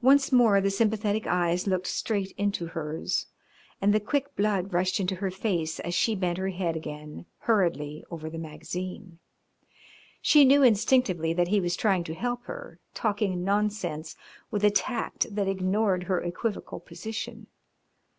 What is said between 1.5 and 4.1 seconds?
looked straight into hers, and the